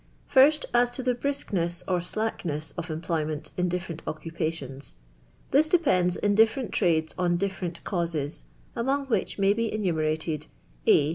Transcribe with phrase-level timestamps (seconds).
[0.33, 4.95] Pint, as to the briskness er slackaets of en pioynient in difierent occupations.
[5.51, 10.47] This depends in different tcmdes on difierent flrases^mmong wbieh may be enumerated—
[10.87, 11.09] A.